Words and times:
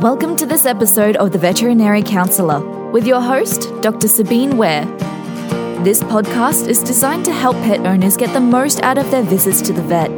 Welcome 0.00 0.36
to 0.36 0.44
this 0.44 0.66
episode 0.66 1.16
of 1.16 1.32
The 1.32 1.38
Veterinary 1.38 2.02
Counsellor 2.02 2.90
with 2.90 3.06
your 3.06 3.22
host, 3.22 3.70
Dr. 3.80 4.08
Sabine 4.08 4.58
Ware. 4.58 4.84
This 5.84 6.02
podcast 6.02 6.68
is 6.68 6.82
designed 6.82 7.24
to 7.24 7.32
help 7.32 7.56
pet 7.62 7.80
owners 7.80 8.14
get 8.14 8.30
the 8.34 8.40
most 8.40 8.82
out 8.82 8.98
of 8.98 9.10
their 9.10 9.22
visits 9.22 9.62
to 9.62 9.72
the 9.72 9.80
vet, 9.80 10.10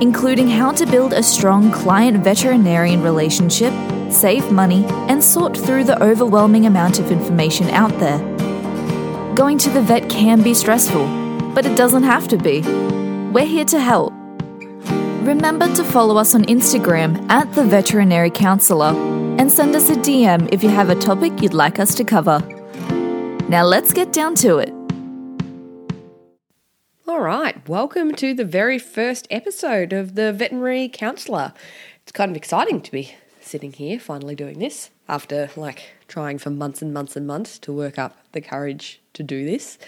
including 0.00 0.46
how 0.46 0.70
to 0.70 0.86
build 0.86 1.12
a 1.12 1.20
strong 1.20 1.72
client 1.72 2.22
veterinarian 2.22 3.02
relationship, 3.02 3.72
save 4.08 4.52
money, 4.52 4.84
and 5.08 5.22
sort 5.22 5.56
through 5.56 5.82
the 5.82 6.00
overwhelming 6.00 6.66
amount 6.66 7.00
of 7.00 7.10
information 7.10 7.68
out 7.70 7.98
there. 7.98 8.18
Going 9.34 9.58
to 9.58 9.70
the 9.70 9.82
vet 9.82 10.08
can 10.08 10.44
be 10.44 10.54
stressful, 10.54 11.08
but 11.56 11.66
it 11.66 11.76
doesn't 11.76 12.04
have 12.04 12.28
to 12.28 12.36
be. 12.36 12.60
We're 13.32 13.46
here 13.46 13.64
to 13.64 13.80
help. 13.80 14.12
Remember 15.24 15.66
to 15.74 15.82
follow 15.82 16.18
us 16.18 16.36
on 16.36 16.44
Instagram 16.44 17.28
at 17.28 17.52
The 17.54 17.64
Veterinary 17.64 18.30
Counsellor 18.30 19.13
and 19.38 19.50
send 19.50 19.74
us 19.74 19.90
a 19.90 19.94
DM 19.94 20.48
if 20.52 20.62
you 20.62 20.68
have 20.68 20.90
a 20.90 20.94
topic 20.94 21.42
you'd 21.42 21.54
like 21.54 21.78
us 21.78 21.94
to 21.96 22.04
cover. 22.04 22.38
Now 23.48 23.64
let's 23.64 23.92
get 23.92 24.12
down 24.12 24.34
to 24.36 24.58
it. 24.58 24.72
All 27.08 27.20
right, 27.20 27.68
welcome 27.68 28.14
to 28.14 28.32
the 28.32 28.44
very 28.44 28.78
first 28.78 29.26
episode 29.30 29.92
of 29.92 30.14
The 30.14 30.32
Veterinary 30.32 30.88
Counsellor. 30.88 31.52
It's 32.02 32.12
kind 32.12 32.30
of 32.30 32.36
exciting 32.36 32.80
to 32.82 32.92
be 32.92 33.14
sitting 33.40 33.72
here 33.72 33.98
finally 33.98 34.34
doing 34.34 34.58
this 34.58 34.90
after 35.08 35.50
like 35.56 35.90
trying 36.08 36.38
for 36.38 36.50
months 36.50 36.80
and 36.80 36.94
months 36.94 37.16
and 37.16 37.26
months 37.26 37.58
to 37.60 37.72
work 37.72 37.98
up 37.98 38.16
the 38.32 38.40
courage 38.40 39.00
to 39.14 39.22
do 39.22 39.44
this. 39.44 39.78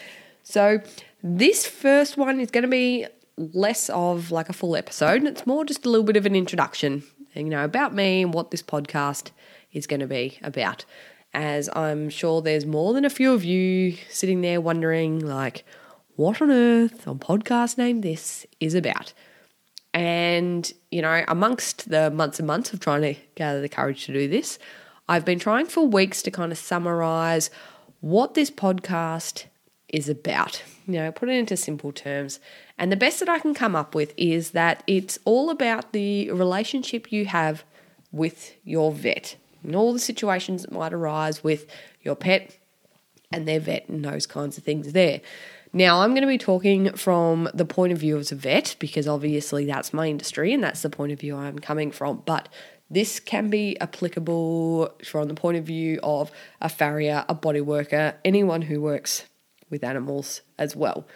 So, 0.43 0.81
this 1.23 1.67
first 1.67 2.17
one 2.17 2.41
is 2.41 2.51
going 2.51 2.63
to 2.63 2.69
be 2.69 3.07
less 3.37 3.91
of 3.91 4.31
like 4.31 4.49
a 4.49 4.53
full 4.53 4.77
episode, 4.77 5.19
and 5.19 5.29
it's 5.29 5.47
more 5.47 5.65
just 5.65 5.85
a 5.85 5.91
little 5.91 6.05
bit 6.05 6.17
of 6.17 6.27
an 6.27 6.37
introduction, 6.37 7.03
you 7.45 7.51
know, 7.51 7.65
about 7.65 7.95
me 7.95 8.23
and 8.23 8.33
what 8.33 8.51
this 8.51 8.63
podcast 8.63 9.31
is 9.73 9.87
going 9.87 10.01
to 10.01 10.07
be 10.07 10.39
about. 10.43 10.85
As 11.35 11.69
I'm 11.75 12.09
sure 12.09 12.41
there's 12.41 12.65
more 12.65 12.95
than 12.95 13.05
a 13.05 13.11
few 13.11 13.33
of 13.33 13.45
you 13.45 13.97
sitting 14.09 14.41
there 14.41 14.61
wondering, 14.61 15.21
like, 15.21 15.65
what 16.15 16.41
on 16.41 16.51
earth 16.51 17.07
on 17.07 17.19
podcast 17.19 17.77
name 17.77 18.01
this 18.01 18.47
is 18.59 18.75
about. 18.75 19.13
And, 19.93 20.73
you 20.91 21.03
know, 21.03 21.25
amongst 21.29 21.91
the 21.91 22.11
months 22.11 22.39
and 22.39 22.47
months 22.47 22.73
of 22.73 22.81
trying 22.81 23.03
to 23.03 23.15
gather 23.35 23.61
the 23.61 23.69
courage 23.69 24.07
to 24.07 24.13
do 24.13 24.29
this, 24.29 24.59
I've 25.09 25.25
been 25.25 25.39
trying 25.39 25.67
for 25.67 25.87
weeks 25.87 26.23
to 26.23 26.31
kind 26.31 26.53
of 26.53 26.59
summarize 26.59 27.51
what 28.01 28.35
this 28.35 28.51
podcast 28.51 29.45
is 29.89 30.09
about. 30.09 30.63
You 30.87 30.95
know, 30.95 31.13
put 31.13 31.29
it 31.29 31.33
into 31.33 31.57
simple 31.57 31.93
terms. 31.93 32.41
And 32.79 32.91
the 32.91 32.97
best 32.97 33.21
that 33.21 33.29
I 33.29 33.39
can 33.39 33.55
come 33.55 33.77
up 33.77 33.95
with 33.95 34.13
is 34.17 34.51
that 34.51 34.83
it's 34.87 35.19
all 35.25 35.51
about 35.51 35.93
the 35.93 36.31
relationship 36.31 37.13
you 37.13 37.27
have 37.27 37.65
with 38.13 38.55
your 38.65 38.93
vet 38.93 39.37
and 39.63 39.75
all 39.75 39.93
the 39.93 39.99
situations 39.99 40.63
that 40.63 40.73
might 40.73 40.93
arise 40.93 41.43
with 41.43 41.67
your 42.03 42.15
pet 42.15 42.57
and 43.33 43.47
their 43.47 43.61
vet 43.61 43.89
and 43.89 44.05
those 44.05 44.27
kinds 44.27 44.57
of 44.57 44.65
things 44.65 44.93
there. 44.93 45.21
Now, 45.73 46.01
I'm 46.01 46.11
going 46.11 46.23
to 46.23 46.29
be 46.29 46.39
talking 46.39 46.93
from 46.95 47.51
the 47.53 47.65
point 47.65 47.93
of 47.93 47.99
view 47.99 48.17
as 48.17 48.33
a 48.33 48.37
vet 48.37 48.77
because 48.79 49.07
obviously 49.07 49.67
that's 49.67 49.93
my 49.93 50.09
industry 50.09 50.53
and 50.53 50.63
that's 50.63 50.83
the 50.83 50.91
point 50.91 51.13
of 51.13 51.21
view 51.21 51.37
I'm 51.37 51.59
coming 51.59 51.91
from. 51.91 52.23
But 52.25 52.49
this 52.89 53.21
can 53.21 53.51
be 53.51 53.79
applicable 53.81 54.95
from 55.05 55.29
the 55.29 55.35
point 55.35 55.59
of 55.59 55.65
view 55.65 55.99
of 56.03 56.31
a 56.61 56.69
farrier, 56.69 57.25
a 57.29 57.35
body 57.35 57.61
worker, 57.61 58.15
anyone 58.25 58.63
who 58.63 58.81
works 58.81 59.25
with 59.71 59.85
animals 59.85 60.43
as 60.59 60.77
well. 60.77 61.07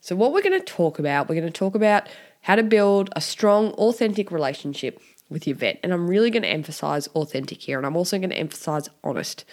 So, 0.00 0.16
what 0.16 0.32
we're 0.32 0.42
going 0.42 0.58
to 0.58 0.64
talk 0.64 0.98
about, 0.98 1.28
we're 1.28 1.34
going 1.34 1.52
to 1.52 1.58
talk 1.58 1.74
about 1.74 2.08
how 2.42 2.56
to 2.56 2.62
build 2.62 3.10
a 3.14 3.20
strong, 3.20 3.72
authentic 3.72 4.30
relationship 4.30 5.00
with 5.28 5.46
your 5.46 5.56
vet. 5.56 5.78
And 5.82 5.92
I'm 5.92 6.08
really 6.08 6.30
going 6.30 6.42
to 6.42 6.48
emphasize 6.48 7.06
authentic 7.08 7.62
here, 7.62 7.78
and 7.78 7.86
I'm 7.86 7.96
also 7.96 8.18
going 8.18 8.30
to 8.30 8.38
emphasize 8.38 8.88
honest. 9.04 9.44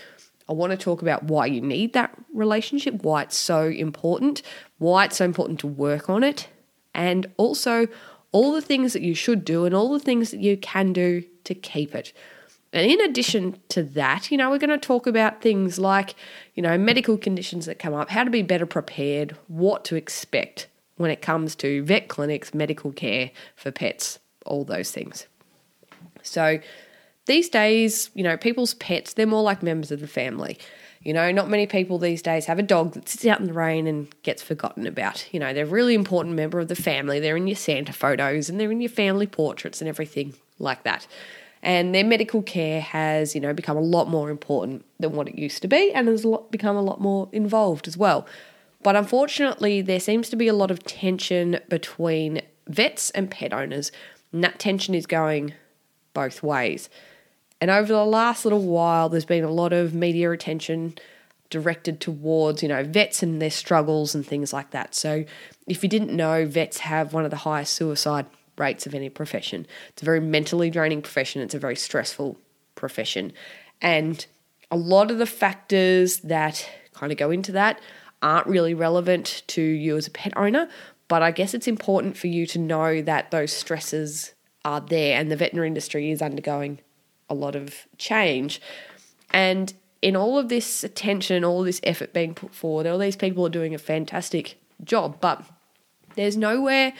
I 0.50 0.54
want 0.54 0.72
to 0.72 0.78
talk 0.78 1.02
about 1.02 1.24
why 1.24 1.46
you 1.46 1.60
need 1.60 1.94
that 1.94 2.16
relationship, 2.34 3.04
why 3.04 3.24
it's 3.24 3.38
so 3.38 3.66
important, 3.68 4.42
why 4.78 5.06
it's 5.06 5.18
so 5.18 5.26
important 5.26 5.60
to 5.62 5.68
work 5.68 6.10
on 6.10 6.24
it, 6.24 6.48
and 6.94 7.28
also 7.38 7.88
all 8.32 8.54
the 8.54 8.62
things 8.62 8.94
that 8.94 9.02
you 9.02 9.14
should 9.14 9.44
do 9.44 9.66
and 9.66 9.76
all 9.76 9.92
the 9.92 10.00
things 10.00 10.32
that 10.32 10.40
you 10.40 10.58
can 10.58 10.94
do 10.94 11.24
to 11.44 11.54
keep 11.54 11.94
it. 11.94 12.14
And 12.74 12.90
in 12.90 13.00
addition 13.02 13.60
to 13.70 13.84
that, 13.84 14.30
you 14.30 14.38
know, 14.38 14.50
we're 14.50 14.58
going 14.58 14.70
to 14.70 14.78
talk 14.78 15.08
about 15.08 15.42
things 15.42 15.80
like, 15.80 16.16
you 16.54 16.62
know, 16.62 16.78
medical 16.78 17.18
conditions 17.18 17.66
that 17.66 17.80
come 17.80 17.94
up, 17.94 18.10
how 18.10 18.24
to 18.24 18.30
be 18.30 18.42
better 18.42 18.66
prepared, 18.66 19.38
what 19.48 19.86
to 19.86 19.96
expect 19.96 20.68
when 20.98 21.10
it 21.10 21.22
comes 21.22 21.56
to 21.56 21.84
vet 21.84 22.10
clinics, 22.10 22.54
medical 22.54 22.92
care 22.92 23.32
for 23.56 23.72
pets, 23.72 24.20
all 24.46 24.66
those 24.66 24.92
things. 24.92 25.28
So 26.24 26.60
these 27.26 27.48
days, 27.50 28.10
you 28.14 28.24
know, 28.24 28.36
people's 28.36 28.74
pets, 28.74 29.14
they're 29.14 29.26
more 29.26 29.44
like 29.44 29.64
members 29.64 29.92
of 29.92 30.02
the 30.02 30.08
family. 30.08 30.58
You 31.02 31.14
know, 31.14 31.32
not 31.32 31.50
many 31.50 31.68
people 31.68 32.00
these 32.00 32.22
days 32.22 32.48
have 32.48 32.60
a 32.60 32.64
dog 32.64 32.94
that 32.94 33.08
sits 33.08 33.26
out 33.26 33.40
in 33.40 33.46
the 33.46 33.54
rain 33.54 33.88
and 33.88 34.14
gets 34.24 34.42
forgotten 34.42 34.86
about. 34.88 35.32
You 35.32 35.40
know, 35.40 35.54
they're 35.54 35.64
a 35.64 35.70
really 35.70 35.94
important 35.94 36.36
member 36.36 36.60
of 36.60 36.68
the 36.68 36.76
family. 36.76 37.20
They're 37.20 37.38
in 37.38 37.48
your 37.48 37.56
Santa 37.56 37.94
photos 37.94 38.50
and 38.50 38.60
they're 38.60 38.72
in 38.72 38.82
your 38.82 38.90
family 38.90 39.28
portraits 39.28 39.80
and 39.80 39.88
everything 39.88 40.34
like 40.60 40.84
that 40.84 41.08
and 41.68 41.94
their 41.94 42.06
medical 42.06 42.42
care 42.42 42.80
has 42.80 43.36
you 43.36 43.42
know 43.42 43.54
become 43.54 43.78
a 43.78 43.82
lot 43.82 44.08
more 44.08 44.32
important 44.32 44.86
than 45.00 45.12
what 45.12 45.28
it 45.28 45.38
used 45.38 45.62
to 45.62 45.68
be 45.68 45.92
and 45.92 46.08
has 46.08 46.26
become 46.50 46.78
a 46.78 46.82
lot 46.82 47.00
more 47.00 47.30
involved 47.34 47.88
as 47.88 47.98
well. 47.98 48.26
But 48.82 48.96
unfortunately 48.96 49.82
there 49.82 50.00
seems 50.00 50.30
to 50.30 50.38
be 50.38 50.48
a 50.48 50.54
lot 50.54 50.72
of 50.72 50.84
tension 50.86 51.60
between 51.68 52.42
vets 52.68 53.12
and 53.12 53.30
pet 53.30 53.54
owners 53.54 53.92
and 54.32 54.44
that 54.44 54.60
tension 54.60 54.96
is 54.96 55.06
going 55.06 55.54
both 56.14 56.42
ways. 56.42 56.90
And 57.60 57.70
over 57.70 57.92
the 57.92 58.06
last 58.06 58.46
little 58.46 58.64
while 58.64 59.10
there's 59.10 59.26
been 59.26 59.44
a 59.44 59.52
lot 59.52 59.74
of 59.74 59.94
media 59.94 60.32
attention 60.32 60.96
directed 61.50 62.00
towards 62.00 62.64
you 62.64 62.70
know 62.70 62.84
vets 62.86 63.22
and 63.22 63.42
their 63.42 63.52
struggles 63.52 64.16
and 64.16 64.26
things 64.26 64.54
like 64.54 64.72
that. 64.72 64.96
So 64.96 65.26
if 65.68 65.84
you 65.84 65.90
didn't 65.90 66.16
know 66.16 66.46
vets 66.46 66.78
have 66.78 67.12
one 67.12 67.26
of 67.26 67.32
the 67.32 67.38
highest 67.38 67.74
suicide 67.74 68.26
rates 68.58 68.86
of 68.86 68.96
any 68.96 69.10
profession. 69.10 69.66
It's 69.90 70.02
a 70.02 70.06
very 70.06 70.20
mentally 70.20 70.70
draining 70.70 71.02
profession, 71.02 71.42
it's 71.42 71.56
a 71.56 71.60
very 71.60 71.76
stressful 71.76 72.38
profession. 72.76 73.34
And 73.82 74.26
a 74.72 74.78
lot 74.78 75.12
of 75.12 75.18
the 75.18 75.26
factors 75.26 76.20
that 76.22 76.68
kind 76.94 77.12
of 77.12 77.18
go 77.18 77.32
into 77.32 77.52
that 77.54 77.80
aren't 78.22 78.48
really 78.48 78.74
relevant 78.74 79.44
to 79.48 79.62
you 79.62 79.96
as 79.98 80.08
a 80.08 80.12
pet 80.12 80.34
owner, 80.36 80.68
but 81.08 81.22
I 81.22 81.32
guess 81.32 81.54
it's 81.54 81.68
important 81.68 82.18
for 82.18 82.28
you 82.28 82.46
to 82.48 82.60
know 82.60 83.02
that 83.02 83.32
those 83.32 83.54
stresses 83.54 84.34
are 84.66 84.82
there 84.82 85.20
and 85.20 85.32
the 85.32 85.38
veterinary 85.38 85.68
industry 85.68 86.12
is 86.12 86.22
undergoing 86.22 86.80
a 87.30 87.34
lot 87.34 87.56
of 87.56 87.88
change. 87.98 88.62
And 89.32 89.74
in 90.02 90.16
all 90.16 90.38
of 90.38 90.50
this 90.50 90.84
attention, 90.84 91.44
all 91.44 91.64
this 91.64 91.80
effort 91.84 92.14
being 92.14 92.34
put 92.34 92.54
forward, 92.54 92.88
all 92.88 92.98
these 92.98 93.16
people 93.16 93.46
are 93.46 93.50
doing 93.50 93.74
a 93.74 93.80
fantastic 93.80 94.58
job, 94.84 95.20
but 95.22 95.44
there's 96.16 96.38
nowhere 96.38 96.94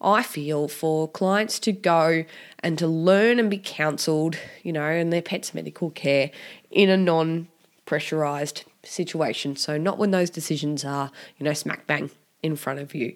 I 0.00 0.22
feel 0.22 0.68
for 0.68 1.08
clients 1.08 1.58
to 1.60 1.72
go 1.72 2.24
and 2.60 2.78
to 2.78 2.86
learn 2.86 3.38
and 3.38 3.50
be 3.50 3.58
counselled, 3.58 4.36
you 4.62 4.72
know, 4.72 4.90
in 4.90 5.10
their 5.10 5.22
pet's 5.22 5.54
medical 5.54 5.90
care 5.90 6.30
in 6.70 6.88
a 6.88 6.96
non 6.96 7.48
pressurized 7.84 8.64
situation. 8.82 9.56
So, 9.56 9.76
not 9.76 9.98
when 9.98 10.10
those 10.10 10.30
decisions 10.30 10.84
are, 10.84 11.10
you 11.38 11.44
know, 11.44 11.52
smack 11.52 11.86
bang 11.86 12.10
in 12.42 12.56
front 12.56 12.80
of 12.80 12.94
you. 12.94 13.14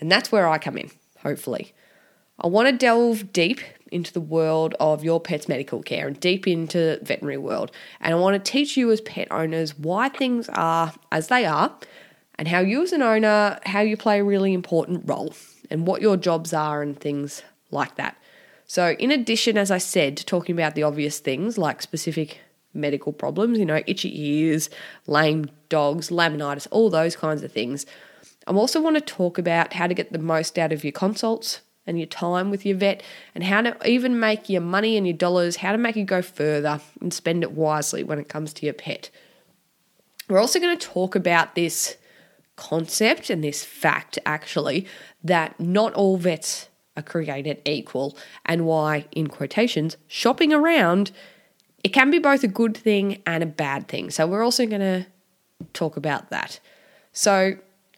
And 0.00 0.10
that's 0.10 0.32
where 0.32 0.48
I 0.48 0.58
come 0.58 0.76
in, 0.76 0.90
hopefully. 1.20 1.72
I 2.40 2.48
want 2.48 2.68
to 2.68 2.76
delve 2.76 3.32
deep 3.32 3.60
into 3.92 4.12
the 4.12 4.20
world 4.20 4.74
of 4.80 5.04
your 5.04 5.20
pet's 5.20 5.48
medical 5.48 5.82
care 5.82 6.08
and 6.08 6.18
deep 6.18 6.48
into 6.48 6.78
the 6.78 7.00
veterinary 7.00 7.38
world. 7.38 7.70
And 8.00 8.12
I 8.12 8.18
want 8.18 8.34
to 8.34 8.50
teach 8.50 8.76
you 8.76 8.90
as 8.90 9.00
pet 9.00 9.28
owners 9.30 9.78
why 9.78 10.08
things 10.08 10.48
are 10.48 10.92
as 11.12 11.28
they 11.28 11.44
are 11.44 11.76
and 12.38 12.48
how 12.48 12.60
you 12.60 12.82
as 12.82 12.92
an 12.92 13.02
owner, 13.02 13.58
how 13.64 13.80
you 13.80 13.96
play 13.96 14.20
a 14.20 14.24
really 14.24 14.52
important 14.52 15.02
role 15.06 15.34
and 15.70 15.86
what 15.86 16.02
your 16.02 16.16
jobs 16.16 16.52
are 16.52 16.82
and 16.82 16.98
things 16.98 17.42
like 17.70 17.96
that. 17.96 18.16
So, 18.66 18.92
in 18.92 19.10
addition, 19.10 19.58
as 19.58 19.70
I 19.70 19.78
said, 19.78 20.16
talking 20.16 20.54
about 20.54 20.74
the 20.74 20.82
obvious 20.82 21.18
things 21.18 21.58
like 21.58 21.82
specific 21.82 22.40
medical 22.72 23.12
problems, 23.12 23.58
you 23.58 23.64
know, 23.64 23.82
itchy 23.86 24.20
ears, 24.20 24.70
lame 25.06 25.50
dogs, 25.68 26.10
laminitis, 26.10 26.66
all 26.70 26.90
those 26.90 27.14
kinds 27.14 27.42
of 27.42 27.52
things, 27.52 27.86
I 28.46 28.52
also 28.52 28.80
want 28.80 28.96
to 28.96 29.00
talk 29.00 29.38
about 29.38 29.74
how 29.74 29.86
to 29.86 29.94
get 29.94 30.12
the 30.12 30.18
most 30.18 30.58
out 30.58 30.72
of 30.72 30.84
your 30.84 30.92
consults 30.92 31.60
and 31.86 31.98
your 31.98 32.06
time 32.06 32.50
with 32.50 32.64
your 32.64 32.76
vet 32.76 33.02
and 33.34 33.44
how 33.44 33.62
to 33.62 33.76
even 33.88 34.18
make 34.18 34.48
your 34.48 34.60
money 34.60 34.96
and 34.96 35.06
your 35.06 35.16
dollars, 35.16 35.56
how 35.56 35.72
to 35.72 35.78
make 35.78 35.96
it 35.96 36.04
go 36.04 36.22
further 36.22 36.80
and 37.00 37.12
spend 37.12 37.42
it 37.42 37.52
wisely 37.52 38.02
when 38.02 38.18
it 38.18 38.28
comes 38.28 38.52
to 38.54 38.66
your 38.66 38.74
pet. 38.74 39.10
We're 40.28 40.40
also 40.40 40.58
going 40.58 40.76
to 40.76 40.86
talk 40.86 41.14
about 41.14 41.54
this 41.54 41.96
concept 42.56 43.30
and 43.30 43.42
this 43.42 43.64
fact 43.64 44.18
actually 44.24 44.86
that 45.22 45.58
not 45.58 45.92
all 45.94 46.16
vets 46.16 46.68
are 46.96 47.02
created 47.02 47.60
equal 47.64 48.16
and 48.46 48.64
why 48.64 49.06
in 49.12 49.26
quotations 49.26 49.96
shopping 50.06 50.52
around 50.52 51.10
it 51.82 51.90
can 51.90 52.10
be 52.10 52.18
both 52.18 52.42
a 52.44 52.48
good 52.48 52.76
thing 52.76 53.20
and 53.26 53.42
a 53.42 53.46
bad 53.46 53.88
thing. 53.88 54.10
So 54.10 54.26
we're 54.26 54.42
also 54.42 54.64
going 54.64 54.80
to 54.80 55.06
talk 55.74 55.96
about 55.96 56.30
that. 56.30 56.60
So 57.12 57.56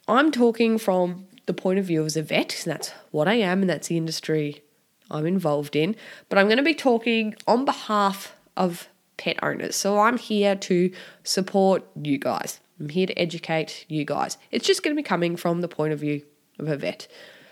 i'm 0.09 0.31
talking 0.31 0.79
from 0.79 1.27
the 1.47 1.55
point 1.55 1.79
of 1.79 1.85
view 1.85 2.05
as 2.05 2.17
a 2.17 2.23
vet 2.23 2.63
that's 2.67 2.91
what 3.11 3.29
i 3.29 3.35
am 3.35 3.61
and 3.61 3.71
that's 3.71 3.89
the 3.89 3.97
industry 3.97 4.63
i'm 5.11 5.27
involved 5.27 5.77
in 5.77 5.97
but 6.29 6.39
i'm 6.39 6.47
going 6.47 6.57
to 6.57 6.63
be 6.63 6.75
talking 6.75 7.35
on 7.47 7.65
behalf 7.65 8.35
of 8.57 8.89
pet 9.17 9.39
owners. 9.43 9.77
So 9.77 10.01
I'm 10.01 10.19
here 10.19 10.57
to 10.57 10.91
support 11.25 11.85
you 12.01 12.19
guys. 12.19 12.61
I'm 12.79 12.89
here 12.89 13.07
to 13.07 13.19
educate 13.19 13.85
you 13.89 14.05
guys. 14.05 14.39
It's 14.51 14.67
just 14.67 14.83
going 14.83 14.95
to 14.95 15.01
be 15.01 15.07
coming 15.07 15.37
from 15.37 15.61
the 15.61 15.69
point 15.69 15.93
of 15.93 16.01
view 16.01 16.23
of 16.59 16.69
a 16.69 16.77
vet. 16.77 17.09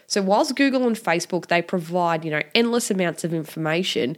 So 0.07 0.23
whilst 0.23 0.55
Google 0.57 0.87
and 0.87 0.97
Facebook 0.97 1.47
they 1.47 1.63
provide, 1.63 2.25
you 2.25 2.31
know, 2.31 2.43
endless 2.55 2.91
amounts 2.91 3.25
of 3.25 3.33
information, 3.33 4.17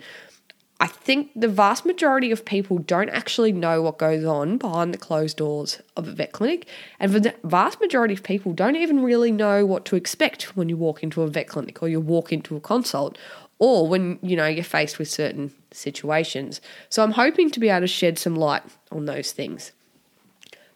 I 0.78 0.88
think 0.88 1.30
the 1.34 1.48
vast 1.48 1.86
majority 1.86 2.30
of 2.30 2.44
people 2.44 2.78
don't 2.78 3.08
actually 3.08 3.52
know 3.52 3.80
what 3.80 3.98
goes 3.98 4.24
on 4.24 4.58
behind 4.58 4.92
the 4.92 4.98
closed 4.98 5.38
doors 5.38 5.80
of 5.96 6.06
a 6.06 6.12
vet 6.12 6.32
clinic. 6.32 6.66
And 7.00 7.12
the 7.12 7.34
vast 7.44 7.80
majority 7.80 8.12
of 8.12 8.22
people 8.22 8.52
don't 8.52 8.76
even 8.76 9.02
really 9.02 9.32
know 9.32 9.64
what 9.64 9.86
to 9.86 9.96
expect 9.96 10.54
when 10.54 10.68
you 10.68 10.76
walk 10.76 11.02
into 11.02 11.22
a 11.22 11.28
vet 11.28 11.48
clinic 11.48 11.82
or 11.82 11.88
you 11.88 11.98
walk 11.98 12.30
into 12.30 12.56
a 12.56 12.60
consult 12.60 13.16
or 13.58 13.88
when, 13.88 14.18
you 14.22 14.36
know, 14.36 14.46
you're 14.46 14.64
faced 14.64 14.98
with 14.98 15.08
certain 15.08 15.52
situations. 15.70 16.60
So 16.88 17.02
I'm 17.02 17.12
hoping 17.12 17.50
to 17.50 17.60
be 17.60 17.68
able 17.68 17.82
to 17.82 17.86
shed 17.86 18.18
some 18.18 18.36
light 18.36 18.62
on 18.90 19.06
those 19.06 19.32
things. 19.32 19.72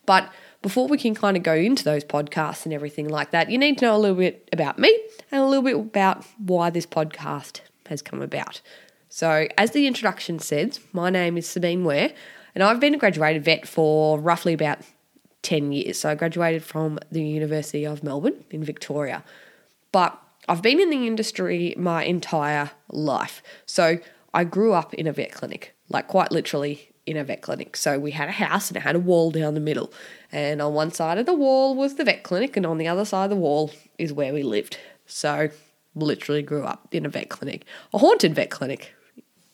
But 0.06 0.30
before 0.62 0.88
we 0.88 0.98
can 0.98 1.14
kind 1.14 1.36
of 1.36 1.42
go 1.42 1.54
into 1.54 1.84
those 1.84 2.04
podcasts 2.04 2.64
and 2.64 2.74
everything 2.74 3.08
like 3.08 3.30
that, 3.30 3.50
you 3.50 3.58
need 3.58 3.78
to 3.78 3.86
know 3.86 3.96
a 3.96 3.98
little 3.98 4.16
bit 4.16 4.48
about 4.52 4.78
me 4.78 4.98
and 5.30 5.42
a 5.42 5.46
little 5.46 5.62
bit 5.62 5.76
about 5.76 6.24
why 6.38 6.70
this 6.70 6.86
podcast 6.86 7.60
has 7.86 8.02
come 8.02 8.22
about. 8.22 8.60
So, 9.08 9.48
as 9.58 9.72
the 9.72 9.86
introduction 9.86 10.38
says, 10.38 10.80
my 10.92 11.10
name 11.10 11.36
is 11.36 11.48
Sabine 11.48 11.84
Ware, 11.84 12.12
and 12.54 12.62
I've 12.62 12.78
been 12.78 12.94
a 12.94 12.98
graduated 12.98 13.44
vet 13.44 13.66
for 13.66 14.20
roughly 14.20 14.52
about 14.52 14.78
10 15.42 15.72
years. 15.72 15.98
So, 15.98 16.10
I 16.10 16.14
graduated 16.14 16.62
from 16.62 16.98
the 17.10 17.22
University 17.22 17.84
of 17.84 18.04
Melbourne 18.04 18.44
in 18.50 18.62
Victoria. 18.62 19.24
But 19.90 20.20
I've 20.50 20.62
been 20.62 20.80
in 20.80 20.90
the 20.90 21.06
industry 21.06 21.74
my 21.78 22.04
entire 22.04 22.72
life. 22.90 23.42
So, 23.64 24.00
I 24.34 24.44
grew 24.44 24.72
up 24.72 24.94
in 24.94 25.06
a 25.06 25.12
vet 25.12 25.32
clinic, 25.32 25.74
like 25.88 26.08
quite 26.08 26.30
literally 26.30 26.90
in 27.06 27.16
a 27.16 27.24
vet 27.24 27.42
clinic. 27.42 27.76
So 27.76 27.98
we 27.98 28.12
had 28.12 28.28
a 28.28 28.32
house 28.32 28.68
and 28.68 28.76
it 28.76 28.80
had 28.80 28.94
a 28.94 29.00
wall 29.00 29.30
down 29.30 29.54
the 29.54 29.60
middle. 29.60 29.92
And 30.30 30.62
on 30.62 30.74
one 30.74 30.92
side 30.92 31.18
of 31.18 31.26
the 31.26 31.34
wall 31.34 31.74
was 31.74 31.96
the 31.96 32.04
vet 32.04 32.22
clinic, 32.22 32.56
and 32.56 32.64
on 32.64 32.78
the 32.78 32.86
other 32.86 33.04
side 33.04 33.24
of 33.24 33.30
the 33.30 33.36
wall 33.36 33.72
is 33.98 34.12
where 34.12 34.32
we 34.32 34.42
lived. 34.42 34.78
So 35.06 35.50
literally 35.94 36.42
grew 36.42 36.64
up 36.64 36.88
in 36.92 37.04
a 37.04 37.08
vet 37.08 37.28
clinic, 37.28 37.64
a 37.92 37.98
haunted 37.98 38.34
vet 38.34 38.50
clinic, 38.50 38.94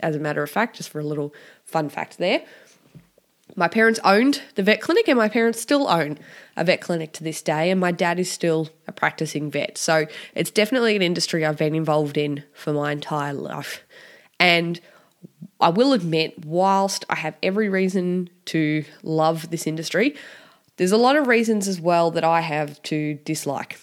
as 0.00 0.14
a 0.14 0.20
matter 0.20 0.42
of 0.42 0.50
fact, 0.50 0.76
just 0.76 0.90
for 0.90 1.00
a 1.00 1.04
little 1.04 1.32
fun 1.64 1.88
fact 1.88 2.18
there. 2.18 2.44
My 3.54 3.68
parents 3.68 4.00
owned 4.04 4.42
the 4.56 4.62
vet 4.62 4.80
clinic, 4.80 5.08
and 5.08 5.16
my 5.16 5.28
parents 5.28 5.60
still 5.60 5.88
own 5.88 6.18
a 6.56 6.64
vet 6.64 6.80
clinic 6.80 7.12
to 7.14 7.24
this 7.24 7.42
day, 7.42 7.70
and 7.70 7.80
my 7.80 7.92
dad 7.92 8.18
is 8.18 8.30
still 8.30 8.70
a 8.86 8.92
practicing 8.92 9.50
vet. 9.50 9.78
So 9.78 10.06
it's 10.34 10.50
definitely 10.50 10.96
an 10.96 11.02
industry 11.02 11.44
I've 11.44 11.56
been 11.56 11.74
involved 11.74 12.18
in 12.18 12.42
for 12.52 12.72
my 12.72 12.92
entire 12.92 13.32
life. 13.32 13.84
And 14.40 14.80
I 15.60 15.70
will 15.70 15.92
admit, 15.92 16.44
whilst 16.44 17.04
I 17.08 17.14
have 17.14 17.36
every 17.42 17.68
reason 17.68 18.28
to 18.46 18.84
love 19.02 19.50
this 19.50 19.66
industry, 19.66 20.14
there's 20.76 20.92
a 20.92 20.98
lot 20.98 21.16
of 21.16 21.26
reasons 21.26 21.68
as 21.68 21.80
well 21.80 22.10
that 22.10 22.24
I 22.24 22.42
have 22.42 22.82
to 22.84 23.14
dislike 23.24 23.78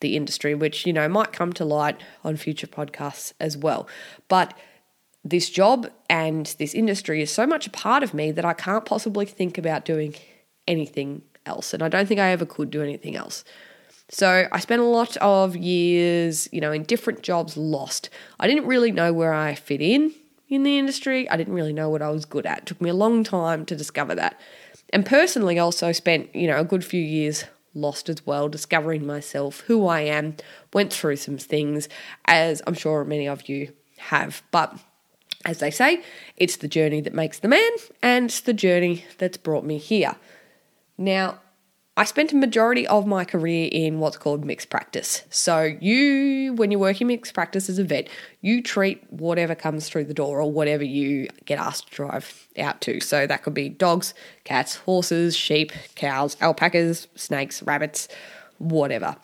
the 0.00 0.16
industry, 0.16 0.54
which, 0.54 0.86
you 0.86 0.94
know, 0.94 1.06
might 1.08 1.32
come 1.32 1.52
to 1.54 1.64
light 1.64 2.00
on 2.24 2.36
future 2.36 2.66
podcasts 2.66 3.34
as 3.38 3.58
well. 3.58 3.86
But 4.28 4.54
this 5.24 5.50
job 5.50 5.90
and 6.08 6.54
this 6.58 6.74
industry 6.74 7.22
is 7.22 7.30
so 7.30 7.46
much 7.46 7.66
a 7.66 7.70
part 7.70 8.02
of 8.02 8.14
me 8.14 8.30
that 8.32 8.44
I 8.44 8.52
can't 8.52 8.84
possibly 8.84 9.26
think 9.26 9.58
about 9.58 9.84
doing 9.84 10.14
anything 10.66 11.22
else. 11.46 11.74
And 11.74 11.82
I 11.82 11.88
don't 11.88 12.06
think 12.06 12.20
I 12.20 12.30
ever 12.30 12.46
could 12.46 12.70
do 12.70 12.82
anything 12.82 13.16
else. 13.16 13.44
So 14.08 14.48
I 14.50 14.58
spent 14.58 14.82
a 14.82 14.86
lot 14.86 15.16
of 15.18 15.56
years, 15.56 16.48
you 16.52 16.60
know, 16.60 16.72
in 16.72 16.82
different 16.82 17.22
jobs 17.22 17.56
lost. 17.56 18.10
I 18.40 18.48
didn't 18.48 18.66
really 18.66 18.90
know 18.90 19.12
where 19.12 19.32
I 19.32 19.54
fit 19.54 19.80
in 19.80 20.12
in 20.48 20.64
the 20.64 20.78
industry. 20.78 21.28
I 21.30 21.36
didn't 21.36 21.54
really 21.54 21.72
know 21.72 21.90
what 21.90 22.02
I 22.02 22.10
was 22.10 22.24
good 22.24 22.44
at. 22.44 22.58
It 22.58 22.66
took 22.66 22.80
me 22.80 22.90
a 22.90 22.94
long 22.94 23.22
time 23.22 23.64
to 23.66 23.76
discover 23.76 24.14
that. 24.16 24.40
And 24.92 25.06
personally, 25.06 25.58
also 25.58 25.92
spent, 25.92 26.34
you 26.34 26.48
know, 26.48 26.58
a 26.58 26.64
good 26.64 26.84
few 26.84 27.00
years 27.00 27.44
lost 27.72 28.08
as 28.08 28.26
well, 28.26 28.48
discovering 28.48 29.06
myself, 29.06 29.60
who 29.60 29.86
I 29.86 30.00
am, 30.00 30.36
went 30.72 30.92
through 30.92 31.16
some 31.16 31.38
things, 31.38 31.88
as 32.24 32.60
I'm 32.66 32.74
sure 32.74 33.04
many 33.04 33.28
of 33.28 33.48
you 33.48 33.72
have. 33.98 34.42
But 34.50 34.76
as 35.44 35.58
they 35.58 35.70
say, 35.70 36.02
it's 36.36 36.56
the 36.56 36.68
journey 36.68 37.00
that 37.00 37.14
makes 37.14 37.38
the 37.38 37.48
man, 37.48 37.70
and 38.02 38.26
it's 38.26 38.40
the 38.40 38.52
journey 38.52 39.04
that's 39.18 39.36
brought 39.36 39.64
me 39.64 39.78
here. 39.78 40.16
Now, 40.98 41.40
I 41.96 42.04
spent 42.04 42.32
a 42.32 42.36
majority 42.36 42.86
of 42.86 43.06
my 43.06 43.24
career 43.24 43.68
in 43.70 43.98
what's 43.98 44.16
called 44.16 44.44
mixed 44.44 44.70
practice. 44.70 45.22
So, 45.28 45.76
you, 45.80 46.54
when 46.54 46.70
you're 46.70 46.80
working 46.80 47.08
mixed 47.08 47.34
practice 47.34 47.68
as 47.68 47.78
a 47.78 47.84
vet, 47.84 48.08
you 48.40 48.62
treat 48.62 49.02
whatever 49.12 49.54
comes 49.54 49.88
through 49.88 50.04
the 50.04 50.14
door 50.14 50.40
or 50.40 50.50
whatever 50.50 50.84
you 50.84 51.28
get 51.44 51.58
asked 51.58 51.88
to 51.88 51.94
drive 51.96 52.48
out 52.58 52.80
to. 52.82 53.00
So, 53.00 53.26
that 53.26 53.42
could 53.42 53.54
be 53.54 53.68
dogs, 53.68 54.14
cats, 54.44 54.76
horses, 54.76 55.36
sheep, 55.36 55.72
cows, 55.94 56.36
alpacas, 56.40 57.08
snakes, 57.16 57.62
rabbits, 57.62 58.08
whatever. 58.58 59.16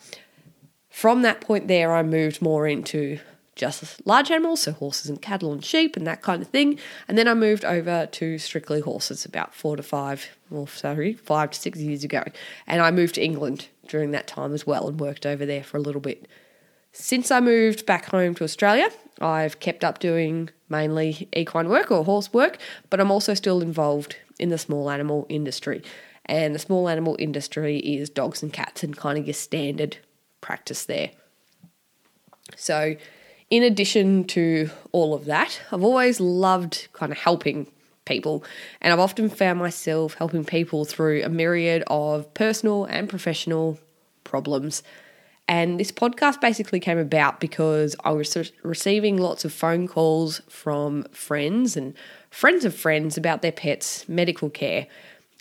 From 0.89 1.21
that 1.21 1.41
point 1.41 1.67
there, 1.67 1.93
I 1.93 2.03
moved 2.03 2.41
more 2.41 2.67
into 2.67 3.19
just 3.57 4.05
large 4.05 4.31
animals, 4.31 4.61
so 4.61 4.71
horses 4.71 5.09
and 5.09 5.21
cattle 5.21 5.51
and 5.51 5.65
sheep 5.65 5.97
and 5.97 6.07
that 6.07 6.21
kind 6.21 6.41
of 6.41 6.47
thing. 6.47 6.79
And 7.07 7.17
then 7.17 7.27
I 7.27 7.33
moved 7.33 7.65
over 7.65 8.05
to 8.05 8.37
strictly 8.37 8.79
horses 8.79 9.25
about 9.25 9.53
four 9.53 9.75
to 9.75 9.83
five, 9.83 10.37
well, 10.49 10.67
sorry, 10.67 11.13
five 11.13 11.51
to 11.51 11.59
six 11.59 11.79
years 11.79 12.03
ago. 12.03 12.23
And 12.65 12.81
I 12.81 12.91
moved 12.91 13.15
to 13.15 13.23
England 13.23 13.67
during 13.87 14.11
that 14.11 14.27
time 14.27 14.53
as 14.53 14.65
well 14.65 14.87
and 14.87 14.99
worked 14.99 15.25
over 15.25 15.45
there 15.45 15.63
for 15.63 15.77
a 15.77 15.81
little 15.81 16.01
bit. 16.01 16.27
Since 16.93 17.31
I 17.31 17.41
moved 17.41 17.85
back 17.85 18.05
home 18.05 18.33
to 18.35 18.43
Australia, 18.43 18.89
I've 19.19 19.59
kept 19.59 19.83
up 19.83 19.99
doing 19.99 20.49
mainly 20.69 21.27
equine 21.33 21.69
work 21.69 21.91
or 21.91 22.03
horse 22.03 22.31
work, 22.33 22.57
but 22.89 22.99
I'm 22.99 23.11
also 23.11 23.33
still 23.33 23.61
involved 23.61 24.15
in 24.39 24.49
the 24.49 24.57
small 24.57 24.89
animal 24.89 25.25
industry. 25.29 25.83
And 26.25 26.53
the 26.53 26.59
small 26.59 26.89
animal 26.89 27.15
industry 27.19 27.77
is 27.79 28.09
dogs 28.09 28.43
and 28.43 28.51
cats 28.51 28.83
and 28.83 28.95
kind 28.95 29.17
of 29.17 29.25
your 29.25 29.33
standard 29.33 29.97
practice 30.41 30.85
there. 30.85 31.11
So, 32.55 32.95
in 33.49 33.63
addition 33.63 34.25
to 34.25 34.69
all 34.91 35.13
of 35.13 35.25
that, 35.25 35.61
I've 35.71 35.83
always 35.83 36.19
loved 36.19 36.87
kind 36.93 37.11
of 37.11 37.17
helping 37.17 37.67
people, 38.05 38.43
and 38.81 38.93
I've 38.93 38.99
often 38.99 39.29
found 39.29 39.59
myself 39.59 40.15
helping 40.15 40.45
people 40.45 40.85
through 40.85 41.23
a 41.23 41.29
myriad 41.29 41.83
of 41.87 42.33
personal 42.33 42.85
and 42.85 43.09
professional 43.09 43.79
problems. 44.23 44.83
And 45.47 45.79
this 45.79 45.93
podcast 45.93 46.41
basically 46.41 46.81
came 46.81 46.97
about 46.97 47.39
because 47.39 47.95
I 48.03 48.11
was 48.11 48.51
receiving 48.63 49.17
lots 49.17 49.45
of 49.45 49.53
phone 49.53 49.87
calls 49.87 50.41
from 50.49 51.03
friends 51.11 51.77
and 51.77 51.93
friends 52.29 52.65
of 52.65 52.75
friends 52.75 53.17
about 53.17 53.41
their 53.41 53.53
pets' 53.53 54.07
medical 54.09 54.49
care. 54.49 54.87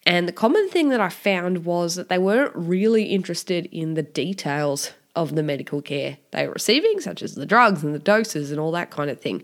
And 0.05 0.29
the 0.29 0.33
common 0.33 0.69
thing 0.69 0.91
that 0.91 1.01
I 1.01 1.09
found 1.09 1.65
was 1.65 1.97
that 1.97 2.09
they 2.09 2.19
weren't 2.19 2.55
really 2.55 3.05
interested 3.05 3.69
in 3.73 3.95
the 3.95 4.03
details 4.05 4.93
of 5.17 5.35
the 5.35 5.43
medical 5.43 5.83
care 5.83 6.19
they 6.31 6.47
were 6.47 6.53
receiving, 6.53 7.01
such 7.01 7.23
as 7.23 7.35
the 7.35 7.47
drugs 7.47 7.83
and 7.83 7.95
the 7.95 7.99
doses 7.99 8.51
and 8.51 8.61
all 8.61 8.71
that 8.73 8.91
kind 8.91 9.11
of 9.11 9.21
thing. 9.21 9.43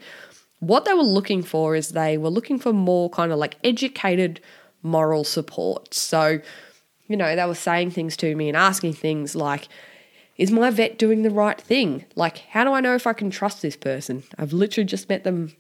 What 0.61 0.85
they 0.85 0.95
were 0.95 1.03
looking 1.03 1.43
for 1.43 1.75
is 1.75 1.89
they 1.89 2.17
were 2.17 2.31
looking 2.31 2.59
for 2.59 2.73
more 2.73 3.11
kind 3.11 3.33
of 3.33 3.39
like 3.39 3.57
educated 3.65 4.41
moral 4.83 5.25
support. 5.25 5.93
So, 5.95 6.41
you 7.09 7.17
know, 7.17 7.35
they 7.35 7.45
were 7.45 7.55
saying 7.55 7.91
things 7.91 8.17
to 8.19 8.37
me 8.37 8.49
and 8.49 8.57
asking 8.57 8.93
things 8.93 9.35
like, 9.35 9.67
is 10.37 10.51
my 10.51 10.71
vet 10.71 10.99
doing 10.99 11.23
the 11.23 11.31
right 11.31 11.61
thing? 11.61 12.05
Like, 12.15 12.39
how 12.39 12.65
do 12.65 12.73
I 12.73 12.81
know 12.81 12.95
if 12.95 13.07
I 13.07 13.13
can 13.13 13.31
trust 13.31 13.63
this 13.63 13.77
person? 13.77 14.23
I've 14.39 14.53
literally 14.53 14.87
just 14.87 15.09
met 15.09 15.25
them 15.25 15.55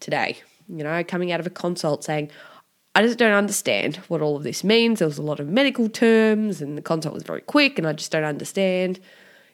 today, 0.00 0.38
you 0.68 0.82
know, 0.82 1.04
coming 1.04 1.32
out 1.32 1.40
of 1.40 1.46
a 1.46 1.50
consult 1.50 2.04
saying, 2.04 2.30
I 2.94 3.02
just 3.02 3.18
don't 3.18 3.32
understand 3.32 3.96
what 4.08 4.22
all 4.22 4.36
of 4.36 4.42
this 4.42 4.64
means. 4.64 5.00
There 5.00 5.08
was 5.08 5.18
a 5.18 5.22
lot 5.22 5.38
of 5.38 5.48
medical 5.48 5.90
terms, 5.90 6.62
and 6.62 6.78
the 6.78 6.82
consult 6.82 7.12
was 7.12 7.24
very 7.24 7.42
quick, 7.42 7.78
and 7.78 7.86
I 7.86 7.92
just 7.92 8.10
don't 8.10 8.24
understand. 8.24 8.98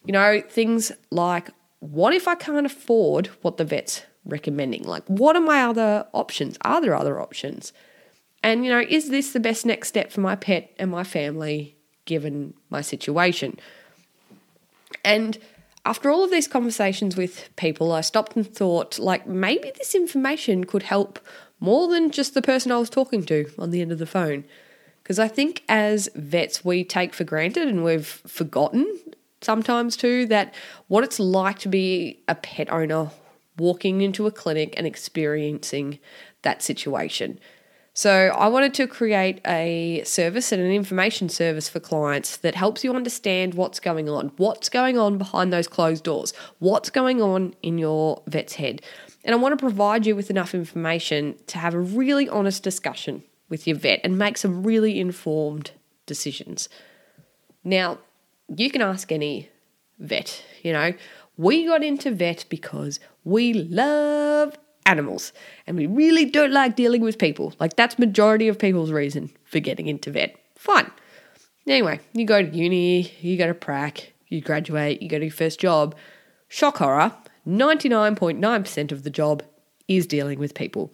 You 0.04 0.12
know, 0.12 0.42
things 0.48 0.92
like 1.10 1.50
what 1.80 2.14
if 2.14 2.28
I 2.28 2.36
can't 2.36 2.66
afford 2.66 3.28
what 3.42 3.56
the 3.56 3.64
vet's 3.64 4.02
recommending? 4.24 4.84
Like, 4.84 5.04
what 5.06 5.36
are 5.36 5.42
my 5.42 5.64
other 5.64 6.06
options? 6.12 6.56
Are 6.62 6.80
there 6.80 6.94
other 6.94 7.20
options? 7.20 7.72
And, 8.42 8.64
you 8.64 8.70
know, 8.70 8.84
is 8.88 9.10
this 9.10 9.32
the 9.32 9.40
best 9.40 9.66
next 9.66 9.88
step 9.88 10.10
for 10.12 10.20
my 10.20 10.36
pet 10.36 10.72
and 10.78 10.90
my 10.90 11.04
family 11.04 11.76
given 12.04 12.54
my 12.70 12.80
situation? 12.80 13.58
And 15.04 15.38
after 15.84 16.10
all 16.10 16.24
of 16.24 16.30
these 16.30 16.46
conversations 16.46 17.16
with 17.16 17.50
people, 17.56 17.92
I 17.92 18.00
stopped 18.00 18.36
and 18.36 18.46
thought, 18.46 18.98
like, 18.98 19.26
maybe 19.26 19.72
this 19.76 19.94
information 19.94 20.64
could 20.64 20.84
help 20.84 21.18
more 21.58 21.88
than 21.88 22.10
just 22.10 22.34
the 22.34 22.42
person 22.42 22.70
I 22.70 22.78
was 22.78 22.90
talking 22.90 23.24
to 23.24 23.50
on 23.58 23.70
the 23.70 23.80
end 23.80 23.92
of 23.92 23.98
the 23.98 24.06
phone. 24.06 24.44
Because 25.02 25.18
I 25.18 25.26
think 25.26 25.64
as 25.68 26.08
vets, 26.14 26.64
we 26.64 26.84
take 26.84 27.12
for 27.12 27.24
granted 27.24 27.66
and 27.66 27.82
we've 27.82 28.06
forgotten 28.06 29.00
sometimes 29.44 29.96
too 29.96 30.26
that 30.26 30.54
what 30.88 31.04
it's 31.04 31.18
like 31.18 31.58
to 31.60 31.68
be 31.68 32.22
a 32.28 32.34
pet 32.34 32.70
owner 32.72 33.10
walking 33.58 34.00
into 34.00 34.26
a 34.26 34.30
clinic 34.30 34.74
and 34.76 34.86
experiencing 34.86 35.98
that 36.42 36.62
situation. 36.62 37.38
So, 37.94 38.28
I 38.28 38.48
wanted 38.48 38.72
to 38.74 38.86
create 38.86 39.42
a 39.46 40.02
service 40.04 40.50
and 40.50 40.62
an 40.62 40.70
information 40.70 41.28
service 41.28 41.68
for 41.68 41.78
clients 41.78 42.38
that 42.38 42.54
helps 42.54 42.82
you 42.82 42.94
understand 42.94 43.52
what's 43.52 43.80
going 43.80 44.08
on, 44.08 44.32
what's 44.38 44.70
going 44.70 44.96
on 44.96 45.18
behind 45.18 45.52
those 45.52 45.68
closed 45.68 46.02
doors, 46.02 46.32
what's 46.58 46.88
going 46.88 47.20
on 47.20 47.54
in 47.62 47.76
your 47.76 48.22
vet's 48.26 48.54
head. 48.54 48.80
And 49.24 49.34
I 49.34 49.38
want 49.38 49.52
to 49.52 49.62
provide 49.62 50.06
you 50.06 50.16
with 50.16 50.30
enough 50.30 50.54
information 50.54 51.36
to 51.48 51.58
have 51.58 51.74
a 51.74 51.80
really 51.80 52.30
honest 52.30 52.62
discussion 52.62 53.24
with 53.50 53.66
your 53.66 53.76
vet 53.76 54.00
and 54.02 54.16
make 54.16 54.38
some 54.38 54.62
really 54.62 54.98
informed 54.98 55.72
decisions. 56.06 56.70
Now, 57.62 57.98
you 58.56 58.70
can 58.70 58.82
ask 58.82 59.10
any 59.12 59.48
vet, 59.98 60.44
you 60.62 60.72
know, 60.72 60.94
we 61.36 61.66
got 61.66 61.82
into 61.82 62.10
vet 62.10 62.44
because 62.48 63.00
we 63.24 63.52
love 63.54 64.56
animals 64.84 65.32
and 65.66 65.76
we 65.76 65.86
really 65.86 66.24
don't 66.24 66.52
like 66.52 66.76
dealing 66.76 67.02
with 67.02 67.18
people. 67.18 67.54
Like 67.58 67.76
that's 67.76 67.98
majority 67.98 68.48
of 68.48 68.58
people's 68.58 68.90
reason 68.90 69.30
for 69.44 69.60
getting 69.60 69.86
into 69.86 70.10
vet. 70.10 70.36
Fine. 70.56 70.90
Anyway, 71.66 72.00
you 72.12 72.24
go 72.24 72.42
to 72.42 72.48
uni, 72.48 73.12
you 73.20 73.38
go 73.38 73.46
to 73.46 73.54
prac, 73.54 74.12
you 74.28 74.40
graduate, 74.40 75.00
you 75.00 75.08
go 75.08 75.18
to 75.18 75.26
your 75.26 75.32
first 75.32 75.60
job. 75.60 75.94
Shock 76.48 76.78
horror, 76.78 77.12
99.9% 77.46 78.92
of 78.92 79.04
the 79.04 79.10
job 79.10 79.42
is 79.88 80.06
dealing 80.06 80.38
with 80.38 80.54
people. 80.54 80.92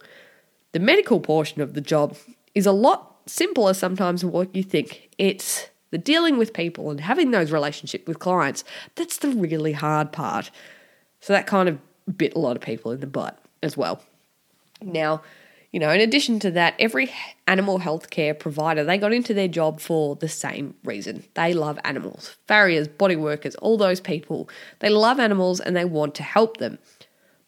The 0.71 0.79
medical 0.79 1.19
portion 1.19 1.61
of 1.61 1.73
the 1.73 1.81
job 1.81 2.15
is 2.53 2.65
a 2.65 2.71
lot 2.71 3.17
simpler 3.25 3.73
sometimes 3.73 4.21
than 4.21 4.31
what 4.31 4.55
you 4.55 4.63
think. 4.63 5.09
It's 5.17 5.69
the 5.91 5.97
dealing 5.97 6.37
with 6.37 6.53
people 6.53 6.89
and 6.91 7.01
having 7.01 7.31
those 7.31 7.51
relationships 7.51 8.07
with 8.07 8.19
clients. 8.19 8.63
That's 8.95 9.17
the 9.17 9.29
really 9.29 9.73
hard 9.73 10.11
part. 10.11 10.51
So 11.21 11.33
that 11.33 11.47
kind 11.47 11.69
of 11.69 11.79
bit 12.17 12.35
a 12.35 12.39
lot 12.39 12.55
of 12.55 12.61
people 12.61 12.91
in 12.91 12.99
the 12.99 13.07
butt 13.07 13.37
as 13.61 13.75
well. 13.75 14.01
Now, 14.81 15.21
you 15.71 15.79
know, 15.79 15.91
in 15.91 16.01
addition 16.01 16.39
to 16.39 16.51
that, 16.51 16.73
every 16.79 17.11
animal 17.45 17.79
healthcare 17.79 18.37
provider, 18.37 18.83
they 18.83 18.97
got 18.97 19.13
into 19.13 19.33
their 19.33 19.47
job 19.47 19.79
for 19.79 20.15
the 20.15 20.29
same 20.29 20.73
reason. 20.83 21.25
They 21.35 21.53
love 21.53 21.77
animals. 21.83 22.37
Farriers, 22.47 22.87
body 22.87 23.15
workers, 23.15 23.55
all 23.55 23.77
those 23.77 23.99
people, 23.99 24.49
they 24.79 24.89
love 24.89 25.19
animals 25.19 25.59
and 25.59 25.75
they 25.75 25.85
want 25.85 26.15
to 26.15 26.23
help 26.23 26.57
them. 26.57 26.79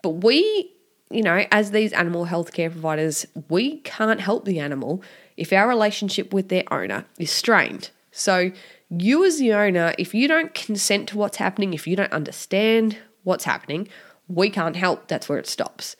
But 0.04 0.24
we, 0.24 0.72
you 1.10 1.24
know, 1.24 1.46
as 1.52 1.72
these 1.72 1.94
animal 1.94 2.28
healthcare 2.28 2.72
providers, 2.72 3.26
we 3.50 3.78
can't 3.78 4.20
help 4.20 4.46
the 4.46 4.60
animal 4.60 5.02
if 5.36 5.52
our 5.52 5.68
relationship 5.68 6.32
with 6.32 6.50
their 6.50 6.64
owner 6.72 7.06
is 7.18 7.32
strained. 7.32 7.90
So, 8.12 8.51
you 8.89 9.24
as 9.25 9.39
the 9.39 9.53
owner, 9.53 9.94
if 9.98 10.13
you 10.13 10.27
don't 10.27 10.53
consent 10.53 11.10
to 11.10 11.18
what's 11.18 11.38
happening, 11.38 11.74
if 11.74 11.88
you 11.88 11.96
don't 11.96 12.12
understand 12.12 12.98
what's 13.24 13.46
happening, 13.46 13.88
we 14.27 14.50
can't 14.50 14.75
help. 14.75 15.08
That's 15.08 15.30
where 15.30 15.39
it 15.39 15.48
stops. 15.48 15.96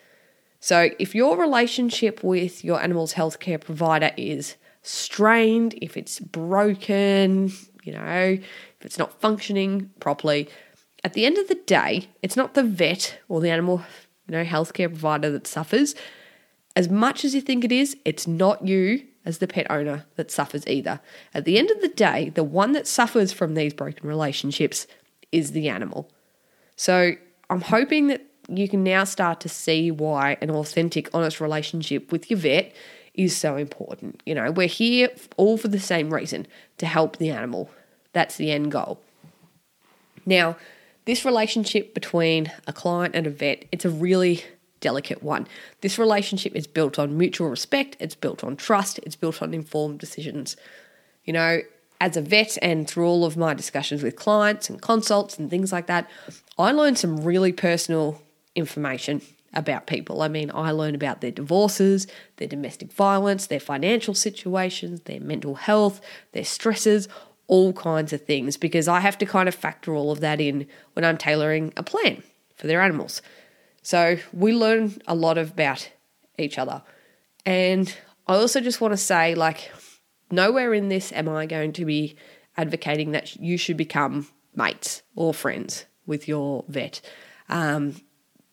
So, 0.60 0.89
if 1.00 1.15
your 1.15 1.38
relationship 1.38 2.24
with 2.24 2.63
your 2.63 2.82
animal's 2.82 3.13
healthcare 3.13 3.60
provider 3.60 4.12
is 4.18 4.58
strained, 4.82 5.75
if 5.82 5.96
it's 5.96 6.20
broken, 6.20 7.51
you 7.84 7.94
know, 7.94 8.38
if 8.38 8.86
it's 8.86 8.98
not 8.98 9.20
functioning 9.22 9.89
properly, 10.00 10.50
at 11.03 11.13
the 11.13 11.25
end 11.25 11.38
of 11.38 11.48
the 11.48 11.56
day, 11.56 12.10
it's 12.22 12.36
not 12.36 12.53
the 12.53 12.63
vet 12.63 13.20
or 13.27 13.41
the 13.41 13.50
animal, 13.50 13.82
you 14.27 14.34
know, 14.34 14.44
healthcare 14.44 14.88
provider 14.88 15.32
that 15.32 15.48
suffers. 15.48 15.96
As 16.75 16.89
much 16.89 17.25
as 17.25 17.34
you 17.34 17.41
think 17.41 17.63
it 17.63 17.72
is, 17.72 17.98
it's 18.06 18.27
not 18.27 18.68
you 18.68 19.03
as 19.25 19.38
the 19.38 19.48
pet 19.48 19.68
owner 19.70 20.06
that 20.16 20.32
suffers 20.32 20.66
either. 20.68 21.00
At 21.34 21.46
the 21.46 21.58
end 21.58 21.72
of 21.72 21.82
the 21.82 21.88
day, 21.88 22.30
the 22.30 22.44
one 22.44 22.72
that 22.74 22.88
suffers 22.88 23.32
from 23.32 23.54
these 23.54 23.74
broken 23.74 24.08
relationships 24.08 24.88
is 25.32 25.51
the 25.51 25.70
animal. 25.70 26.10
So, 26.75 27.13
I'm 27.50 27.62
hoping 27.62 28.08
that 28.08 28.25
you 28.48 28.68
can 28.68 28.84
now 28.84 29.04
start 29.04 29.40
to 29.42 29.50
see 29.50 29.92
why 29.92 30.38
an 30.42 30.50
authentic, 30.50 31.10
honest 31.13 31.40
relationship 31.40 32.12
with 32.12 32.30
your 32.30 32.40
vet 32.40 32.74
is 33.13 33.36
so 33.36 33.58
important. 33.58 34.22
You 34.25 34.36
know, 34.36 34.51
we're 34.51 34.68
here 34.68 35.10
all 35.38 35.58
for 35.58 35.68
the 35.68 35.80
same 35.80 36.13
reason 36.13 36.48
to 36.78 36.86
help 36.86 37.18
the 37.18 37.30
animal. 37.30 37.70
That's 38.13 38.38
the 38.38 38.51
end 38.51 38.72
goal. 38.72 39.01
Now, 40.25 40.58
this 41.06 41.25
relationship 41.25 41.94
between 41.94 42.51
a 42.68 42.74
client 42.74 43.16
and 43.16 43.28
a 43.28 43.30
vet, 43.30 43.66
it's 43.72 43.86
a 43.86 43.90
really 43.90 44.44
delicate 44.82 45.24
one. 45.24 45.48
This 45.80 45.98
relationship 45.98 46.56
is 46.56 46.68
built 46.68 47.00
on 47.00 47.18
mutual 47.18 47.50
respect, 47.50 47.96
it's 48.00 48.16
built 48.16 48.44
on 48.44 48.58
trust, 48.58 49.00
it's 49.00 49.16
built 49.16 49.42
on 49.42 49.54
informed 49.54 50.00
decisions. 50.00 50.58
You 51.24 51.34
know, 51.34 51.62
as 52.02 52.18
a 52.18 52.22
vet 52.22 52.58
and 52.62 52.88
through 52.90 53.06
all 53.06 53.24
of 53.24 53.38
my 53.38 53.54
discussions 53.54 54.04
with 54.04 54.16
clients 54.16 54.70
and 54.70 54.82
consults 54.82 55.38
and 55.38 55.50
things 55.50 55.72
like 55.72 55.88
that, 55.88 56.10
I 56.58 56.72
learned 56.72 56.98
some 56.98 57.24
really 57.24 57.54
personal 57.54 58.22
information 58.56 59.22
about 59.54 59.86
people. 59.86 60.22
I 60.22 60.28
mean, 60.28 60.50
I 60.54 60.72
learn 60.72 60.96
about 60.96 61.22
their 61.22 61.32
divorces, 61.32 62.08
their 62.38 62.48
domestic 62.48 62.92
violence, 62.92 63.48
their 63.48 63.60
financial 63.60 64.14
situations, 64.14 65.02
their 65.02 65.20
mental 65.20 65.56
health, 65.56 66.02
their 66.32 66.46
stresses, 66.46 67.08
all 67.48 67.74
kinds 67.74 68.14
of 68.14 68.26
things, 68.26 68.56
because 68.58 68.88
I 68.88 69.02
have 69.02 69.18
to 69.18 69.26
kind 69.26 69.50
of 69.50 69.54
factor 69.54 69.94
all 69.94 70.12
of 70.12 70.22
that 70.22 70.40
in 70.40 70.68
when 70.94 71.04
I'm 71.04 71.18
tailoring 71.18 71.74
a 71.76 71.84
plan 71.84 72.24
for 72.56 72.68
their 72.68 72.82
animals. 72.82 73.22
So 73.82 74.18
we 74.32 74.54
learn 74.54 75.02
a 75.08 75.16
lot 75.16 75.38
about 75.38 75.90
each 76.38 76.58
other. 76.58 76.84
And 77.46 77.94
I 78.28 78.36
also 78.36 78.62
just 78.62 78.82
want 78.82 78.94
to 78.94 78.98
say, 78.98 79.36
like, 79.36 79.72
nowhere 80.32 80.74
in 80.74 80.90
this 80.90 81.12
am 81.12 81.28
I 81.28 81.46
going 81.46 81.74
to 81.74 81.86
be 81.86 82.16
advocating 82.58 83.12
that 83.12 83.36
you 83.38 83.58
should 83.58 83.78
become 83.78 84.28
mates 84.56 85.02
or 85.16 85.34
friends 85.34 85.86
with 86.06 86.28
your 86.28 86.64
vet. 86.68 87.02
Um, 87.50 87.96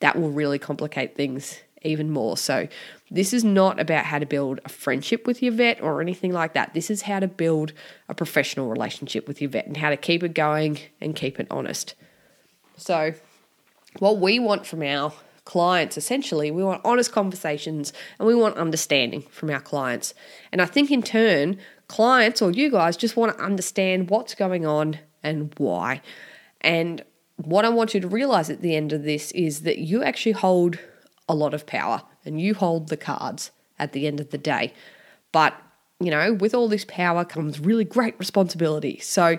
that 0.00 0.16
will 0.18 0.30
really 0.30 0.58
complicate 0.58 1.16
things 1.16 1.58
even 1.82 2.10
more. 2.10 2.36
So, 2.36 2.68
this 3.10 3.32
is 3.32 3.44
not 3.44 3.80
about 3.80 4.04
how 4.04 4.18
to 4.18 4.26
build 4.26 4.60
a 4.64 4.68
friendship 4.68 5.26
with 5.26 5.42
your 5.42 5.52
vet 5.52 5.80
or 5.80 6.00
anything 6.00 6.32
like 6.32 6.54
that. 6.54 6.74
This 6.74 6.90
is 6.90 7.02
how 7.02 7.20
to 7.20 7.28
build 7.28 7.72
a 8.08 8.14
professional 8.14 8.68
relationship 8.68 9.26
with 9.28 9.40
your 9.40 9.50
vet 9.50 9.66
and 9.66 9.76
how 9.76 9.90
to 9.90 9.96
keep 9.96 10.22
it 10.22 10.34
going 10.34 10.78
and 11.00 11.14
keep 11.14 11.38
it 11.40 11.46
honest. 11.50 11.94
So, 12.76 13.14
what 13.98 14.18
we 14.18 14.38
want 14.38 14.66
from 14.66 14.82
our 14.82 15.12
clients 15.44 15.96
essentially, 15.96 16.50
we 16.50 16.62
want 16.62 16.82
honest 16.84 17.10
conversations 17.10 17.92
and 18.18 18.28
we 18.28 18.34
want 18.34 18.56
understanding 18.56 19.22
from 19.30 19.48
our 19.50 19.60
clients. 19.60 20.12
And 20.52 20.60
I 20.60 20.66
think 20.66 20.90
in 20.90 21.02
turn, 21.02 21.58
clients 21.88 22.42
or 22.42 22.50
you 22.50 22.70
guys 22.70 22.96
just 22.96 23.16
want 23.16 23.36
to 23.36 23.42
understand 23.42 24.10
what's 24.10 24.34
going 24.34 24.66
on 24.66 24.98
and 25.22 25.54
why. 25.56 26.02
And 26.60 27.02
what 27.36 27.64
I 27.64 27.70
want 27.70 27.94
you 27.94 28.00
to 28.00 28.08
realize 28.08 28.50
at 28.50 28.60
the 28.60 28.76
end 28.76 28.92
of 28.92 29.04
this 29.04 29.30
is 29.32 29.62
that 29.62 29.78
you 29.78 30.02
actually 30.02 30.32
hold 30.32 30.78
a 31.28 31.34
lot 31.34 31.54
of 31.54 31.66
power 31.66 32.02
and 32.24 32.40
you 32.40 32.54
hold 32.54 32.88
the 32.88 32.96
cards 32.96 33.50
at 33.78 33.92
the 33.92 34.06
end 34.06 34.20
of 34.20 34.30
the 34.30 34.38
day. 34.38 34.74
But, 35.32 35.54
you 36.00 36.10
know, 36.10 36.34
with 36.34 36.54
all 36.54 36.68
this 36.68 36.84
power 36.84 37.24
comes 37.24 37.60
really 37.60 37.84
great 37.84 38.18
responsibility. 38.18 38.98
So, 38.98 39.38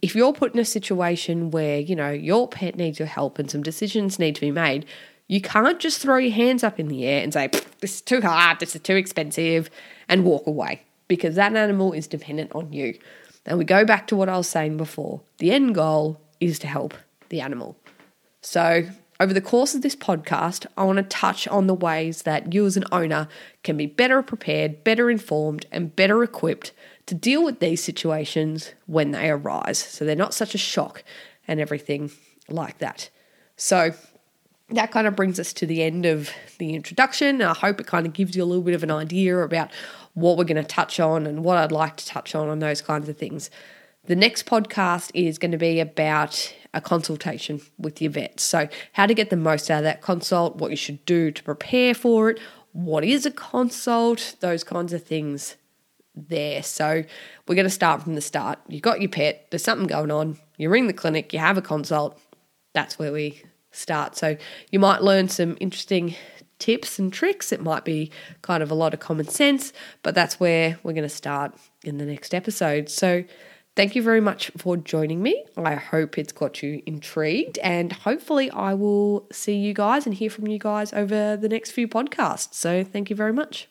if 0.00 0.14
you're 0.14 0.32
put 0.32 0.54
in 0.54 0.60
a 0.60 0.64
situation 0.64 1.50
where, 1.50 1.78
you 1.78 1.96
know, 1.96 2.10
your 2.10 2.48
pet 2.48 2.76
needs 2.76 2.98
your 2.98 3.08
help 3.08 3.38
and 3.38 3.50
some 3.50 3.62
decisions 3.62 4.18
need 4.18 4.34
to 4.36 4.40
be 4.40 4.50
made, 4.50 4.86
you 5.26 5.40
can't 5.40 5.78
just 5.78 6.00
throw 6.00 6.16
your 6.16 6.32
hands 6.32 6.64
up 6.64 6.78
in 6.78 6.88
the 6.88 7.04
air 7.04 7.22
and 7.22 7.32
say, 7.32 7.48
this 7.80 7.96
is 7.96 8.00
too 8.00 8.20
hard, 8.20 8.60
this 8.60 8.74
is 8.74 8.82
too 8.82 8.96
expensive, 8.96 9.70
and 10.08 10.24
walk 10.24 10.46
away 10.46 10.82
because 11.06 11.34
that 11.34 11.54
animal 11.54 11.92
is 11.92 12.06
dependent 12.06 12.52
on 12.54 12.72
you. 12.72 12.98
And 13.44 13.58
we 13.58 13.64
go 13.64 13.84
back 13.84 14.06
to 14.08 14.16
what 14.16 14.28
I 14.28 14.36
was 14.36 14.48
saying 14.48 14.76
before 14.76 15.20
the 15.38 15.50
end 15.50 15.74
goal 15.74 16.20
is 16.40 16.58
to 16.60 16.66
help 16.66 16.94
the 17.28 17.40
animal. 17.40 17.76
So, 18.40 18.88
over 19.20 19.34
the 19.34 19.40
course 19.40 19.74
of 19.74 19.82
this 19.82 19.96
podcast, 19.96 20.64
I 20.76 20.84
want 20.84 20.98
to 20.98 21.02
touch 21.02 21.48
on 21.48 21.66
the 21.66 21.74
ways 21.74 22.22
that 22.22 22.52
you 22.54 22.64
as 22.66 22.76
an 22.76 22.84
owner 22.92 23.26
can 23.64 23.76
be 23.76 23.86
better 23.86 24.22
prepared, 24.22 24.84
better 24.84 25.10
informed, 25.10 25.66
and 25.72 25.94
better 25.96 26.22
equipped 26.22 26.72
to 27.08 27.14
deal 27.14 27.42
with 27.42 27.60
these 27.60 27.82
situations 27.82 28.74
when 28.86 29.12
they 29.12 29.30
arise. 29.30 29.78
So 29.78 30.04
they're 30.04 30.14
not 30.14 30.34
such 30.34 30.54
a 30.54 30.58
shock 30.58 31.02
and 31.46 31.58
everything 31.58 32.10
like 32.48 32.78
that. 32.78 33.10
So, 33.56 33.92
that 34.70 34.90
kind 34.90 35.06
of 35.06 35.16
brings 35.16 35.40
us 35.40 35.54
to 35.54 35.64
the 35.64 35.82
end 35.82 36.04
of 36.04 36.30
the 36.58 36.74
introduction. 36.74 37.40
I 37.40 37.54
hope 37.54 37.80
it 37.80 37.86
kind 37.86 38.06
of 38.06 38.12
gives 38.12 38.36
you 38.36 38.42
a 38.42 38.44
little 38.44 38.62
bit 38.62 38.74
of 38.74 38.82
an 38.82 38.90
idea 38.90 39.38
about 39.38 39.70
what 40.12 40.36
we're 40.36 40.44
going 40.44 40.62
to 40.62 40.62
touch 40.62 41.00
on 41.00 41.26
and 41.26 41.42
what 41.42 41.56
I'd 41.56 41.72
like 41.72 41.96
to 41.96 42.06
touch 42.06 42.34
on 42.34 42.50
and 42.50 42.60
those 42.60 42.82
kinds 42.82 43.08
of 43.08 43.16
things. 43.16 43.48
The 44.04 44.14
next 44.14 44.44
podcast 44.44 45.10
is 45.14 45.38
going 45.38 45.52
to 45.52 45.58
be 45.58 45.80
about 45.80 46.54
a 46.74 46.82
consultation 46.82 47.62
with 47.78 48.02
your 48.02 48.10
vet. 48.10 48.40
So, 48.40 48.68
how 48.92 49.06
to 49.06 49.14
get 49.14 49.30
the 49.30 49.36
most 49.36 49.70
out 49.70 49.78
of 49.78 49.84
that 49.84 50.02
consult, 50.02 50.56
what 50.56 50.70
you 50.70 50.76
should 50.76 51.02
do 51.06 51.30
to 51.30 51.42
prepare 51.42 51.94
for 51.94 52.28
it, 52.28 52.38
what 52.72 53.04
is 53.04 53.24
a 53.24 53.30
consult, 53.30 54.36
those 54.40 54.62
kinds 54.64 54.92
of 54.92 55.02
things 55.02 55.56
there. 56.28 56.62
So, 56.62 57.04
we're 57.46 57.54
going 57.54 57.64
to 57.64 57.70
start 57.70 58.02
from 58.02 58.14
the 58.14 58.20
start. 58.20 58.58
You've 58.68 58.82
got 58.82 59.00
your 59.00 59.10
pet, 59.10 59.46
there's 59.50 59.64
something 59.64 59.86
going 59.86 60.10
on, 60.10 60.38
you 60.56 60.70
ring 60.70 60.86
the 60.86 60.92
clinic, 60.92 61.32
you 61.32 61.38
have 61.38 61.58
a 61.58 61.62
consult. 61.62 62.20
That's 62.74 62.98
where 62.98 63.12
we 63.12 63.42
start. 63.70 64.16
So, 64.16 64.36
you 64.70 64.78
might 64.78 65.02
learn 65.02 65.28
some 65.28 65.56
interesting 65.60 66.14
tips 66.58 66.98
and 66.98 67.12
tricks. 67.12 67.52
It 67.52 67.62
might 67.62 67.84
be 67.84 68.10
kind 68.42 68.62
of 68.62 68.70
a 68.70 68.74
lot 68.74 68.94
of 68.94 69.00
common 69.00 69.28
sense, 69.28 69.72
but 70.02 70.14
that's 70.14 70.40
where 70.40 70.78
we're 70.82 70.92
going 70.92 71.02
to 71.02 71.08
start 71.08 71.54
in 71.84 71.98
the 71.98 72.04
next 72.04 72.34
episode. 72.34 72.88
So, 72.88 73.24
Thank 73.78 73.94
you 73.94 74.02
very 74.02 74.20
much 74.20 74.50
for 74.56 74.76
joining 74.76 75.22
me. 75.22 75.44
I 75.56 75.76
hope 75.76 76.18
it's 76.18 76.32
got 76.32 76.64
you 76.64 76.82
intrigued, 76.84 77.58
and 77.58 77.92
hopefully, 77.92 78.50
I 78.50 78.74
will 78.74 79.28
see 79.30 79.54
you 79.54 79.72
guys 79.72 80.04
and 80.04 80.12
hear 80.12 80.30
from 80.30 80.48
you 80.48 80.58
guys 80.58 80.92
over 80.92 81.36
the 81.36 81.48
next 81.48 81.70
few 81.70 81.86
podcasts. 81.86 82.54
So, 82.54 82.82
thank 82.82 83.08
you 83.08 83.14
very 83.14 83.32
much. 83.32 83.68